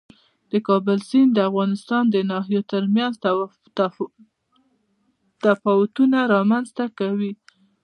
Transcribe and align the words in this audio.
د 0.51 0.53
کابل 0.67 0.97
سیند 1.09 1.31
د 1.33 1.39
افغانستان 1.49 2.03
د 2.09 2.15
ناحیو 2.31 2.61
ترمنځ 2.71 3.13
تفاوتونه 5.43 6.17
رامنځ 6.33 6.67
ته 6.77 6.85
کوي. 6.99 7.33